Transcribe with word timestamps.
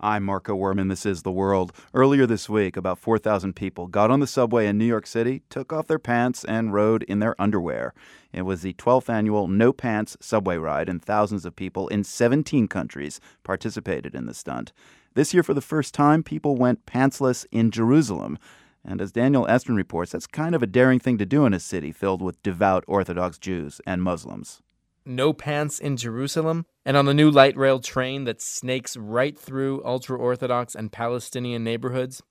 I'm 0.00 0.22
Marco 0.22 0.56
Werman. 0.56 0.88
This 0.88 1.04
is 1.04 1.22
The 1.22 1.32
World. 1.32 1.72
Earlier 1.92 2.24
this 2.24 2.48
week, 2.48 2.76
about 2.76 3.00
4,000 3.00 3.56
people 3.56 3.88
got 3.88 4.12
on 4.12 4.20
the 4.20 4.28
subway 4.28 4.68
in 4.68 4.78
New 4.78 4.84
York 4.84 5.08
City, 5.08 5.42
took 5.50 5.72
off 5.72 5.88
their 5.88 5.98
pants, 5.98 6.44
and 6.44 6.72
rode 6.72 7.02
in 7.02 7.18
their 7.18 7.34
underwear. 7.36 7.92
It 8.32 8.42
was 8.42 8.62
the 8.62 8.74
12th 8.74 9.12
annual 9.12 9.48
No 9.48 9.72
Pants 9.72 10.16
subway 10.20 10.56
ride, 10.56 10.88
and 10.88 11.02
thousands 11.02 11.44
of 11.44 11.56
people 11.56 11.88
in 11.88 12.04
17 12.04 12.68
countries 12.68 13.18
participated 13.42 14.14
in 14.14 14.26
the 14.26 14.34
stunt. 14.34 14.72
This 15.14 15.34
year, 15.34 15.42
for 15.42 15.52
the 15.52 15.60
first 15.60 15.94
time, 15.94 16.22
people 16.22 16.54
went 16.54 16.86
pantsless 16.86 17.44
in 17.50 17.72
Jerusalem. 17.72 18.38
And 18.84 19.00
as 19.00 19.10
Daniel 19.10 19.46
Estrin 19.46 19.74
reports, 19.74 20.12
that's 20.12 20.28
kind 20.28 20.54
of 20.54 20.62
a 20.62 20.68
daring 20.68 21.00
thing 21.00 21.18
to 21.18 21.26
do 21.26 21.44
in 21.44 21.52
a 21.52 21.58
city 21.58 21.90
filled 21.90 22.22
with 22.22 22.40
devout 22.44 22.84
Orthodox 22.86 23.36
Jews 23.36 23.80
and 23.84 24.00
Muslims 24.00 24.62
no 25.08 25.32
pants 25.32 25.78
in 25.78 25.96
Jerusalem, 25.96 26.66
and 26.84 26.96
on 26.96 27.06
the 27.06 27.14
new 27.14 27.30
light 27.30 27.56
rail 27.56 27.80
train 27.80 28.24
that 28.24 28.40
snakes 28.40 28.96
right 28.96 29.38
through 29.38 29.82
ultra 29.84 30.18
Orthodox 30.18 30.74
and 30.74 30.92
Palestinian 30.92 31.64
neighborhoods. 31.64 32.22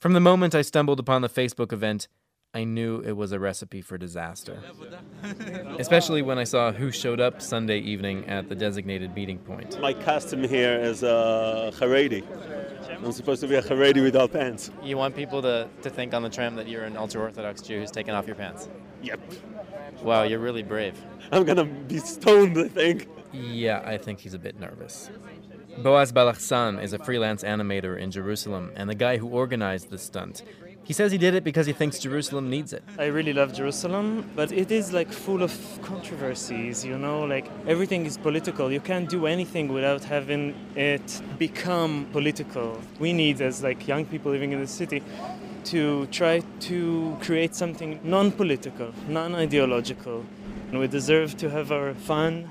From 0.00 0.12
the 0.12 0.20
moment 0.20 0.54
I 0.54 0.62
stumbled 0.62 1.00
upon 1.00 1.22
the 1.22 1.28
Facebook 1.28 1.72
event, 1.72 2.08
I 2.54 2.64
knew 2.64 3.00
it 3.00 3.12
was 3.12 3.32
a 3.32 3.38
recipe 3.38 3.82
for 3.82 3.98
disaster. 3.98 4.62
Especially 5.78 6.22
when 6.22 6.38
I 6.38 6.44
saw 6.44 6.72
who 6.72 6.90
showed 6.90 7.20
up 7.20 7.42
Sunday 7.42 7.78
evening 7.78 8.26
at 8.26 8.48
the 8.48 8.54
designated 8.54 9.14
meeting 9.14 9.38
point. 9.38 9.78
My 9.80 9.92
custom 9.92 10.42
here 10.42 10.78
is 10.80 11.02
a 11.02 11.70
Haredi. 11.74 12.24
I'm 12.90 13.12
supposed 13.12 13.42
to 13.42 13.48
be 13.48 13.56
a 13.56 13.62
Haredi 13.62 14.02
without 14.02 14.32
pants. 14.32 14.70
You 14.82 14.96
want 14.96 15.14
people 15.14 15.42
to, 15.42 15.68
to 15.82 15.90
think 15.90 16.14
on 16.14 16.22
the 16.22 16.30
tram 16.30 16.56
that 16.56 16.68
you're 16.68 16.84
an 16.84 16.96
ultra 16.96 17.20
Orthodox 17.20 17.60
Jew 17.60 17.80
who's 17.80 17.90
taken 17.90 18.14
off 18.14 18.26
your 18.26 18.36
pants? 18.36 18.68
Yep. 19.02 19.20
Wow, 20.02 20.22
you're 20.22 20.38
really 20.38 20.62
brave. 20.62 21.00
I'm 21.32 21.44
gonna 21.44 21.64
be 21.64 21.98
stoned, 21.98 22.58
I 22.58 22.68
think. 22.68 23.08
Yeah, 23.32 23.82
I 23.84 23.98
think 23.98 24.20
he's 24.20 24.34
a 24.34 24.38
bit 24.38 24.58
nervous. 24.58 25.10
Boaz 25.78 26.12
Balachsan 26.12 26.82
is 26.82 26.92
a 26.92 26.98
freelance 26.98 27.44
animator 27.44 27.98
in 27.98 28.10
Jerusalem 28.10 28.72
and 28.74 28.88
the 28.90 28.94
guy 28.94 29.18
who 29.18 29.28
organized 29.28 29.90
the 29.90 29.98
stunt. 29.98 30.42
He 30.88 30.94
says 30.94 31.12
he 31.12 31.18
did 31.18 31.34
it 31.34 31.44
because 31.44 31.66
he 31.66 31.74
thinks 31.74 31.98
Jerusalem 31.98 32.48
needs 32.48 32.72
it. 32.72 32.82
I 32.98 33.08
really 33.08 33.34
love 33.34 33.52
Jerusalem, 33.52 34.24
but 34.34 34.50
it 34.52 34.70
is 34.70 34.90
like 34.90 35.12
full 35.12 35.42
of 35.42 35.52
controversies, 35.82 36.82
you 36.82 36.96
know, 36.96 37.24
like 37.24 37.46
everything 37.66 38.06
is 38.06 38.16
political. 38.16 38.72
You 38.72 38.80
can't 38.80 39.06
do 39.06 39.26
anything 39.26 39.68
without 39.68 40.02
having 40.02 40.54
it 40.74 41.20
become 41.38 42.08
political. 42.10 42.80
We 42.98 43.12
need 43.12 43.42
as 43.42 43.62
like 43.62 43.86
young 43.86 44.06
people 44.06 44.32
living 44.32 44.52
in 44.52 44.62
the 44.62 44.66
city 44.66 45.02
to 45.64 46.06
try 46.06 46.42
to 46.60 47.18
create 47.20 47.54
something 47.54 48.00
non-political, 48.02 48.94
non-ideological. 49.08 50.24
And 50.70 50.80
we 50.80 50.88
deserve 50.88 51.36
to 51.36 51.50
have 51.50 51.70
our 51.70 51.92
fun. 51.92 52.50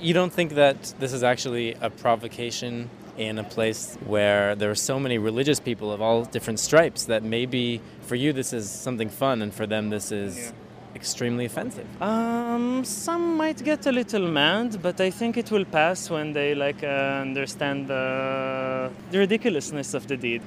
You 0.00 0.14
don't 0.14 0.32
think 0.32 0.54
that 0.54 0.94
this 0.98 1.12
is 1.12 1.22
actually 1.22 1.74
a 1.74 1.90
provocation 1.90 2.90
in 3.18 3.38
a 3.38 3.44
place 3.44 3.98
where 4.06 4.54
there 4.54 4.70
are 4.70 4.80
so 4.92 4.98
many 4.98 5.18
religious 5.18 5.60
people 5.60 5.92
of 5.92 6.00
all 6.00 6.24
different 6.24 6.60
stripes 6.60 7.04
that 7.04 7.22
maybe 7.22 7.80
for 8.02 8.14
you 8.14 8.32
this 8.32 8.52
is 8.52 8.70
something 8.70 9.10
fun 9.10 9.42
and 9.42 9.52
for 9.52 9.66
them 9.66 9.90
this 9.90 10.12
is 10.12 10.36
yeah. 10.36 10.52
extremely 10.94 11.44
offensive? 11.44 11.86
Um, 12.00 12.84
some 12.84 13.36
might 13.36 13.62
get 13.64 13.86
a 13.86 13.92
little 13.92 14.26
mad, 14.28 14.80
but 14.80 15.00
I 15.00 15.10
think 15.10 15.36
it 15.36 15.50
will 15.50 15.64
pass 15.64 16.08
when 16.08 16.32
they 16.32 16.54
like 16.54 16.82
uh, 16.84 17.26
understand 17.26 17.88
the, 17.88 18.90
the 19.10 19.18
ridiculousness 19.18 19.94
of 19.94 20.06
the 20.06 20.16
deed. 20.16 20.42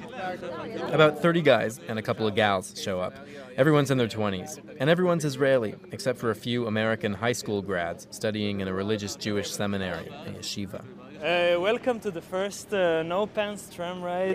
About 0.88 1.20
30 1.20 1.42
guys 1.42 1.78
and 1.88 1.98
a 1.98 2.02
couple 2.02 2.26
of 2.26 2.34
gals 2.34 2.80
show 2.82 3.00
up. 3.00 3.14
Everyone's 3.54 3.90
in 3.90 3.98
their 3.98 4.08
20s, 4.08 4.58
and 4.80 4.88
everyone's 4.88 5.26
Israeli, 5.26 5.74
except 5.90 6.18
for 6.18 6.30
a 6.30 6.34
few 6.34 6.66
American 6.66 7.12
high 7.12 7.34
school 7.34 7.60
grads 7.60 8.08
studying 8.10 8.60
in 8.60 8.68
a 8.68 8.72
religious 8.72 9.14
Jewish 9.14 9.50
seminary, 9.50 10.08
a 10.26 10.30
yeshiva. 10.30 10.82
Uh, 11.22 11.56
welcome 11.60 12.00
to 12.00 12.10
the 12.10 12.20
first 12.20 12.74
uh, 12.74 13.00
No 13.04 13.28
Pants 13.28 13.72
tram 13.72 14.02
ride. 14.02 14.34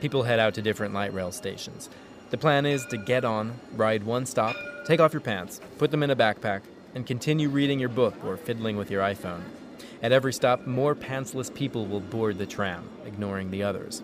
People 0.00 0.22
head 0.22 0.38
out 0.38 0.54
to 0.54 0.62
different 0.62 0.94
light 0.94 1.12
rail 1.12 1.32
stations. 1.32 1.90
The 2.30 2.38
plan 2.38 2.64
is 2.64 2.86
to 2.86 2.96
get 2.96 3.24
on, 3.24 3.58
ride 3.74 4.04
one 4.04 4.24
stop, 4.24 4.54
take 4.86 5.00
off 5.00 5.12
your 5.12 5.20
pants, 5.20 5.60
put 5.78 5.90
them 5.90 6.04
in 6.04 6.10
a 6.10 6.14
backpack, 6.16 6.60
and 6.94 7.04
continue 7.04 7.48
reading 7.48 7.80
your 7.80 7.88
book 7.88 8.14
or 8.24 8.36
fiddling 8.36 8.76
with 8.76 8.88
your 8.88 9.02
iPhone. 9.02 9.40
At 10.00 10.12
every 10.12 10.32
stop, 10.32 10.64
more 10.64 10.94
pantsless 10.94 11.52
people 11.52 11.86
will 11.86 11.98
board 11.98 12.38
the 12.38 12.46
tram, 12.46 12.88
ignoring 13.04 13.50
the 13.50 13.64
others. 13.64 14.00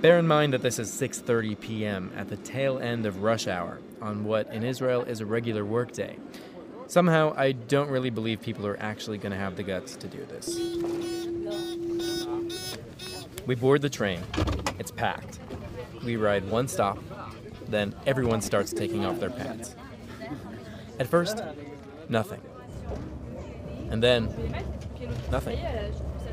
Bear 0.00 0.18
in 0.18 0.26
mind 0.26 0.54
that 0.54 0.62
this 0.62 0.78
is 0.78 0.90
6:30 0.90 1.60
p.m. 1.60 2.10
at 2.16 2.30
the 2.30 2.38
tail 2.38 2.78
end 2.78 3.04
of 3.04 3.22
rush 3.22 3.48
hour 3.48 3.80
on 4.00 4.24
what 4.24 4.50
in 4.50 4.64
Israel 4.64 5.02
is 5.02 5.20
a 5.20 5.26
regular 5.26 5.66
workday. 5.66 6.16
Somehow, 6.88 7.34
I 7.36 7.52
don't 7.52 7.90
really 7.90 8.08
believe 8.08 8.40
people 8.40 8.66
are 8.66 8.78
actually 8.80 9.18
going 9.18 9.32
to 9.32 9.38
have 9.38 9.56
the 9.56 9.62
guts 9.62 9.94
to 9.96 10.08
do 10.08 10.24
this. 10.24 10.58
We 13.46 13.54
board 13.54 13.82
the 13.82 13.90
train. 13.90 14.20
It's 14.78 14.90
packed. 14.90 15.38
We 16.02 16.16
ride 16.16 16.48
one 16.50 16.66
stop, 16.66 16.98
then 17.68 17.94
everyone 18.06 18.40
starts 18.40 18.72
taking 18.72 19.04
off 19.04 19.20
their 19.20 19.28
pants. 19.28 19.76
At 20.98 21.08
first, 21.08 21.42
nothing. 22.08 22.40
And 23.90 24.02
then, 24.02 24.32
nothing. 25.30 25.58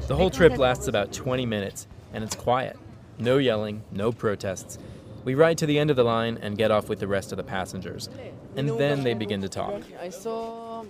The 0.08 0.16
whole 0.16 0.30
trip 0.30 0.58
lasts 0.58 0.88
about 0.88 1.12
20 1.12 1.46
minutes, 1.46 1.86
and 2.14 2.24
it's 2.24 2.36
quiet. 2.36 2.78
No 3.18 3.38
yelling, 3.38 3.84
no 3.92 4.14
protests. 4.14 4.78
We 5.26 5.34
ride 5.34 5.58
to 5.58 5.66
the 5.66 5.80
end 5.80 5.90
of 5.90 5.96
the 5.96 6.04
line 6.04 6.38
and 6.42 6.56
get 6.58 6.70
off 6.70 6.88
with 6.88 7.00
the 7.00 7.08
rest 7.08 7.32
of 7.34 7.38
the 7.38 7.44
passengers. 7.44 8.10
And 8.56 8.70
then 8.80 9.04
they 9.04 9.16
begin 9.16 9.42
to 9.42 9.50
talk. 9.50 9.82
I 10.00 10.10
saw 10.10 10.86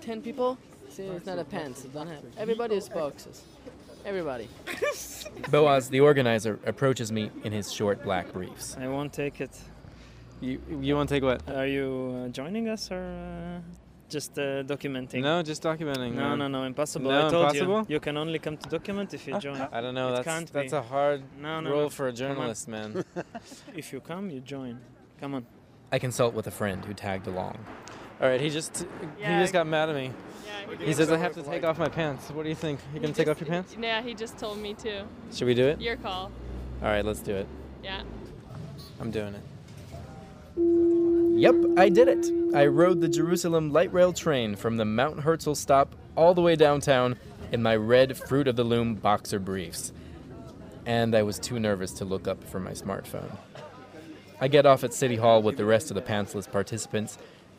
10 0.00 0.22
people. 0.22 0.58
See, 0.88 1.02
it's 1.04 1.26
not 1.26 1.38
a 1.38 1.44
pants. 1.44 1.82
Don't 1.82 2.08
have. 2.08 2.24
Everybody 2.38 2.76
is 2.76 2.88
boxes. 2.88 3.42
Everybody. 4.06 4.48
Boaz, 5.50 5.90
the 5.90 6.00
organizer, 6.00 6.58
approaches 6.66 7.12
me 7.12 7.30
in 7.42 7.52
his 7.52 7.72
short 7.72 8.02
black 8.02 8.32
briefs. 8.32 8.76
I 8.78 8.88
won't 8.88 9.12
take 9.12 9.40
it. 9.40 9.50
You, 10.40 10.60
you 10.80 10.94
want 10.94 11.08
to 11.08 11.14
take 11.14 11.22
what? 11.22 11.48
Are 11.48 11.66
you 11.66 12.24
uh, 12.24 12.28
joining 12.28 12.68
us 12.68 12.90
or 12.90 13.02
uh, 13.02 13.60
just 14.08 14.38
uh, 14.38 14.62
documenting? 14.64 15.22
No, 15.22 15.42
just 15.42 15.62
documenting. 15.62 16.14
No, 16.14 16.34
no, 16.36 16.48
no, 16.48 16.64
impossible. 16.64 17.10
No, 17.10 17.26
I 17.26 17.30
told 17.30 17.44
impossible? 17.46 17.78
you. 17.88 17.94
You 17.94 18.00
can 18.00 18.16
only 18.16 18.38
come 18.38 18.56
to 18.56 18.68
document 18.68 19.14
if 19.14 19.26
you 19.26 19.38
join. 19.38 19.60
I 19.72 19.80
don't 19.80 19.94
know. 19.94 20.08
It 20.10 20.16
that's 20.16 20.24
can't 20.28 20.52
that's 20.52 20.72
be. 20.72 20.76
a 20.78 20.82
hard 20.82 21.22
No, 21.40 21.60
no, 21.60 21.70
role 21.70 21.82
no. 21.84 21.88
for 21.88 22.08
a 22.08 22.12
journalist, 22.12 22.68
man. 22.68 23.04
if 23.76 23.92
you 23.92 24.00
come, 24.00 24.30
you 24.30 24.40
join. 24.40 24.80
Come 25.20 25.34
on. 25.34 25.46
I 25.92 25.98
consult 25.98 26.34
with 26.34 26.46
a 26.46 26.50
friend 26.50 26.84
who 26.84 26.94
tagged 26.94 27.26
along. 27.26 27.58
All 28.20 28.28
right, 28.28 28.40
he 28.40 28.50
just 28.50 28.86
Yeah. 29.18 29.36
he 29.36 29.42
just 29.42 29.52
got 29.52 29.66
mad 29.66 29.88
at 29.88 29.94
me. 29.94 30.10
Yeah, 30.46 30.86
He 30.86 30.92
says 30.92 31.10
I 31.10 31.16
have 31.18 31.34
to 31.34 31.42
take 31.42 31.64
off 31.64 31.78
my 31.78 31.88
pants. 31.88 32.30
What 32.30 32.42
do 32.44 32.48
you 32.48 32.54
think? 32.54 32.80
You 32.80 32.94
he 32.94 33.00
gonna 33.00 33.12
take 33.14 33.28
off 33.28 33.40
your 33.40 33.48
pants? 33.48 33.76
Yeah, 33.80 34.02
he 34.02 34.14
just 34.14 34.38
told 34.38 34.58
me 34.58 34.74
to. 34.74 35.04
Should 35.32 35.46
we 35.46 35.54
do 35.54 35.66
it? 35.66 35.80
Your 35.80 35.96
call. 35.96 36.30
All 36.82 36.88
right, 36.88 37.04
let's 37.04 37.20
do 37.20 37.34
it. 37.34 37.46
Yeah. 37.82 38.02
I'm 39.00 39.10
doing 39.10 39.34
it. 39.34 39.42
Yep, 41.36 41.54
I 41.76 41.88
did 41.88 42.06
it. 42.06 42.54
I 42.54 42.66
rode 42.66 43.00
the 43.00 43.08
Jerusalem 43.08 43.72
light 43.72 43.92
rail 43.92 44.12
train 44.12 44.54
from 44.54 44.76
the 44.76 44.84
Mount 44.84 45.20
Herzl 45.20 45.54
stop 45.54 45.96
all 46.16 46.32
the 46.32 46.40
way 46.40 46.54
downtown 46.54 47.16
in 47.50 47.60
my 47.60 47.74
red 47.74 48.16
Fruit 48.16 48.46
of 48.46 48.54
the 48.54 48.62
Loom 48.62 48.94
boxer 48.94 49.40
briefs. 49.40 49.92
And 50.86 51.14
I 51.16 51.24
was 51.24 51.40
too 51.40 51.58
nervous 51.58 51.90
to 51.94 52.04
look 52.04 52.28
up 52.28 52.44
from 52.44 52.62
my 52.62 52.70
smartphone. 52.70 53.36
I 54.40 54.46
get 54.46 54.64
off 54.64 54.84
at 54.84 54.94
City 54.94 55.16
Hall 55.16 55.42
with 55.42 55.56
the 55.56 55.64
rest 55.64 55.90
of 55.90 55.96
the 55.96 56.02
pantsless 56.02 56.50
participants, 56.50 57.18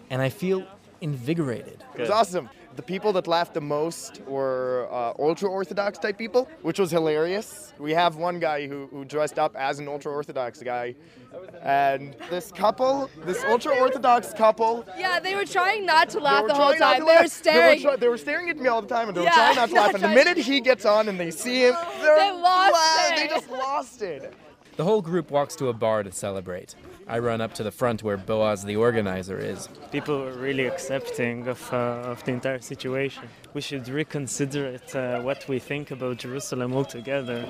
and 0.09 0.22
I 0.22 0.30
feel 0.30 0.66
invigorated. 1.02 1.84
It 1.96 2.02
was 2.02 2.09
awesome. 2.09 2.50
The 2.75 2.81
people 2.84 3.13
that 3.13 3.25
laughed 3.25 3.53
the 3.53 3.62
most 3.62 4.22
were 4.28 4.90
uh, 4.91 5.13
ultra 5.18 5.50
Orthodox 5.50 5.97
type 5.97 6.18
people, 6.18 6.50
which 6.62 6.78
was 6.78 6.91
hilarious. 6.91 7.74
We 7.80 7.94
have 7.94 8.18
one 8.18 8.38
guy 8.40 8.68
who, 8.68 8.88
who 8.88 9.06
dressed 9.06 9.40
up 9.40 9.56
as 9.56 9.80
an 9.80 9.88
ultra 9.88 10.12
Orthodox 10.12 10.62
guy. 10.62 10.96
And 11.62 12.16
this 12.30 12.52
couple, 12.52 13.09
this 13.25 13.44
ultra 13.46 13.74
Orthodox 13.78 14.34
couple, 14.34 14.85
Yeah, 14.97 15.19
they 15.22 15.35
were 15.35 15.46
trying 15.46 15.85
not 15.85 16.09
to 16.09 16.19
laugh 16.19 16.41
were 16.44 16.47
the 16.50 16.53
whole 16.53 16.74
time. 16.74 17.06
They 17.06 17.22
were 17.22 17.28
staring. 17.28 17.80
They 17.80 17.85
were, 17.85 17.91
try- 17.91 17.96
they 17.97 18.08
were 18.09 18.18
staring 18.18 18.50
at 18.50 18.58
me 18.58 18.68
all 18.68 18.81
the 18.81 18.88
time 18.90 19.08
and 19.08 19.16
they 19.16 19.22
were 19.22 19.25
Yeah, 19.28 19.53
trying 19.53 19.56
not 19.56 19.69
to 19.69 19.75
laugh. 19.75 19.94
And 19.94 20.03
the 20.03 20.09
minute 20.09 20.38
he 20.38 20.59
gets 20.59 20.85
on 20.85 21.08
and 21.08 21.18
they 21.18 21.31
see 21.31 21.62
him, 21.67 21.76
they're 22.02 22.17
They 22.17 22.32
lost 22.32 22.73
la- 22.73 23.08
it. 23.08 23.16
They 23.16 23.28
just 23.28 23.50
lost 23.50 24.02
it. 24.02 24.34
The 24.76 24.84
whole 24.84 25.02
group 25.02 25.32
walks 25.32 25.55
to 25.58 25.70
a 25.70 25.73
bar 25.73 26.03
to 26.03 26.11
celebrate. 26.11 26.76
I 27.07 27.19
run 27.19 27.40
up 27.40 27.53
to 27.55 27.63
the 27.63 27.72
front 27.72 28.02
where 28.02 28.17
Boaz, 28.17 28.63
the 28.63 28.78
organizer, 28.78 29.37
is. 29.37 29.69
People 29.91 30.23
are 30.23 30.34
really 30.34 30.66
accepting 30.66 31.47
of, 31.47 31.72
uh, 31.72 32.11
of 32.11 32.23
the 32.23 32.31
entire 32.31 32.61
situation. 32.61 33.23
We 33.53 33.61
should 33.61 33.87
reconsider 33.87 34.66
it, 34.66 34.96
uh, 34.96 35.22
what 35.22 35.47
we 35.47 35.59
think 35.59 35.91
about 35.91 36.17
Jerusalem 36.17 36.73
altogether. 36.73 37.47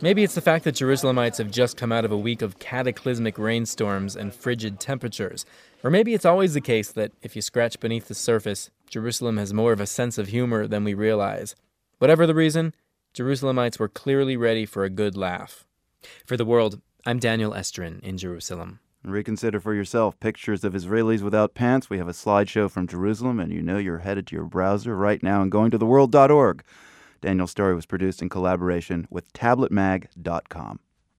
Maybe 0.00 0.24
it's 0.24 0.34
the 0.34 0.40
fact 0.40 0.64
that 0.64 0.74
Jerusalemites 0.74 1.38
have 1.38 1.52
just 1.52 1.76
come 1.76 1.92
out 1.92 2.04
of 2.04 2.10
a 2.10 2.18
week 2.18 2.42
of 2.42 2.58
cataclysmic 2.58 3.38
rainstorms 3.38 4.16
and 4.16 4.34
frigid 4.34 4.80
temperatures. 4.80 5.46
Or 5.84 5.90
maybe 5.90 6.12
it's 6.12 6.24
always 6.24 6.54
the 6.54 6.60
case 6.60 6.90
that 6.90 7.12
if 7.22 7.36
you 7.36 7.42
scratch 7.42 7.78
beneath 7.78 8.08
the 8.08 8.14
surface, 8.14 8.70
Jerusalem 8.90 9.36
has 9.36 9.54
more 9.54 9.72
of 9.72 9.80
a 9.80 9.86
sense 9.86 10.18
of 10.18 10.28
humor 10.28 10.66
than 10.66 10.82
we 10.82 10.94
realize. 10.94 11.54
Whatever 11.98 12.26
the 12.26 12.34
reason, 12.34 12.74
Jerusalemites 13.14 13.78
were 13.78 13.88
clearly 13.88 14.36
ready 14.36 14.66
for 14.66 14.82
a 14.82 14.90
good 14.90 15.16
laugh. 15.16 15.64
For 16.24 16.36
the 16.36 16.44
world, 16.44 16.80
I'm 17.04 17.20
Daniel 17.20 17.52
Estrin 17.52 18.00
in 18.00 18.18
Jerusalem. 18.18 18.80
Reconsider 19.12 19.60
for 19.60 19.72
yourself 19.74 20.18
pictures 20.18 20.64
of 20.64 20.72
Israelis 20.72 21.22
without 21.22 21.54
pants. 21.54 21.88
We 21.88 21.98
have 21.98 22.08
a 22.08 22.12
slideshow 22.12 22.70
from 22.70 22.88
Jerusalem, 22.88 23.38
and 23.38 23.52
you 23.52 23.62
know 23.62 23.78
you're 23.78 23.98
headed 23.98 24.26
to 24.28 24.36
your 24.36 24.44
browser 24.44 24.96
right 24.96 25.22
now 25.22 25.42
and 25.42 25.52
going 25.52 25.70
to 25.70 25.78
theworld.org. 25.78 26.64
Daniel's 27.20 27.50
story 27.50 27.74
was 27.74 27.86
produced 27.86 28.20
in 28.20 28.28
collaboration 28.28 29.06
with 29.10 29.32
tabletmag.com. 29.32 30.80